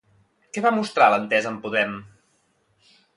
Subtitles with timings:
[0.55, 1.93] Què va mostrar l'entesa amb Podem?